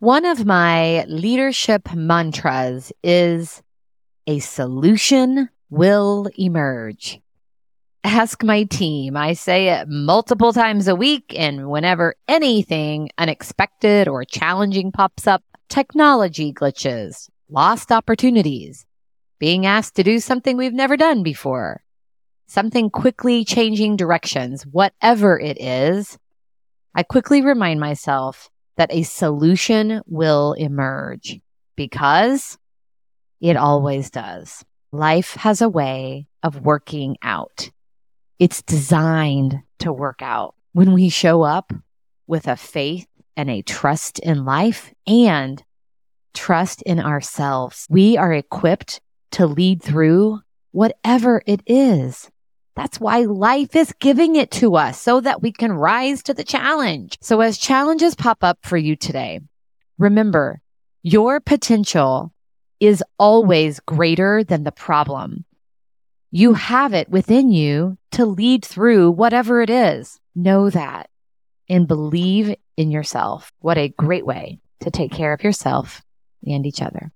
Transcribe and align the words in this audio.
One 0.00 0.26
of 0.26 0.44
my 0.44 1.04
leadership 1.04 1.94
mantras 1.94 2.92
is 3.02 3.62
a 4.26 4.40
solution 4.40 5.48
will 5.70 6.28
emerge. 6.38 7.18
Ask 8.04 8.44
my 8.44 8.64
team. 8.64 9.16
I 9.16 9.32
say 9.32 9.70
it 9.70 9.88
multiple 9.88 10.52
times 10.52 10.86
a 10.86 10.94
week, 10.94 11.34
and 11.34 11.70
whenever 11.70 12.14
anything 12.28 13.08
unexpected 13.16 14.06
or 14.06 14.26
challenging 14.26 14.92
pops 14.92 15.26
up, 15.26 15.42
technology 15.70 16.52
glitches, 16.52 17.30
lost 17.48 17.90
opportunities, 17.90 18.84
being 19.38 19.64
asked 19.64 19.96
to 19.96 20.02
do 20.02 20.20
something 20.20 20.58
we've 20.58 20.74
never 20.74 20.98
done 20.98 21.22
before, 21.22 21.82
something 22.46 22.90
quickly 22.90 23.46
changing 23.46 23.96
directions, 23.96 24.66
whatever 24.66 25.40
it 25.40 25.58
is, 25.58 26.18
I 26.94 27.02
quickly 27.02 27.40
remind 27.40 27.80
myself 27.80 28.50
that 28.76 28.92
a 28.92 29.02
solution 29.02 30.02
will 30.06 30.52
emerge 30.54 31.40
because 31.76 32.58
it 33.40 33.56
always 33.56 34.10
does. 34.10 34.64
Life 34.92 35.34
has 35.34 35.60
a 35.60 35.68
way 35.68 36.26
of 36.42 36.62
working 36.62 37.16
out. 37.22 37.70
It's 38.38 38.62
designed 38.62 39.60
to 39.80 39.92
work 39.92 40.22
out. 40.22 40.54
When 40.72 40.92
we 40.92 41.08
show 41.08 41.42
up 41.42 41.72
with 42.26 42.48
a 42.48 42.56
faith 42.56 43.06
and 43.36 43.50
a 43.50 43.62
trust 43.62 44.18
in 44.18 44.44
life 44.44 44.92
and 45.06 45.62
trust 46.34 46.82
in 46.82 47.00
ourselves, 47.00 47.86
we 47.88 48.16
are 48.16 48.32
equipped 48.32 49.00
to 49.32 49.46
lead 49.46 49.82
through 49.82 50.40
whatever 50.72 51.42
it 51.46 51.62
is. 51.66 52.30
That's 52.76 53.00
why 53.00 53.20
life 53.22 53.74
is 53.74 53.94
giving 53.98 54.36
it 54.36 54.50
to 54.52 54.76
us 54.76 55.00
so 55.00 55.20
that 55.22 55.42
we 55.42 55.50
can 55.50 55.72
rise 55.72 56.22
to 56.24 56.34
the 56.34 56.44
challenge. 56.44 57.16
So 57.22 57.40
as 57.40 57.56
challenges 57.56 58.14
pop 58.14 58.44
up 58.44 58.58
for 58.62 58.76
you 58.76 58.96
today, 58.96 59.40
remember 59.98 60.60
your 61.02 61.40
potential 61.40 62.34
is 62.78 63.02
always 63.18 63.80
greater 63.80 64.44
than 64.44 64.64
the 64.64 64.72
problem. 64.72 65.46
You 66.30 66.52
have 66.52 66.92
it 66.92 67.08
within 67.08 67.50
you 67.50 67.96
to 68.12 68.26
lead 68.26 68.64
through 68.64 69.12
whatever 69.12 69.62
it 69.62 69.70
is. 69.70 70.20
Know 70.34 70.68
that 70.68 71.08
and 71.70 71.88
believe 71.88 72.54
in 72.76 72.90
yourself. 72.90 73.50
What 73.60 73.78
a 73.78 73.88
great 73.88 74.26
way 74.26 74.60
to 74.80 74.90
take 74.90 75.12
care 75.12 75.32
of 75.32 75.42
yourself 75.42 76.02
and 76.46 76.66
each 76.66 76.82
other. 76.82 77.10